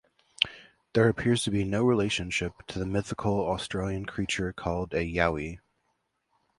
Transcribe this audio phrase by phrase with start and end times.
[0.93, 5.59] There appears to be no relationship to the mythical Australian creature called a Yowie.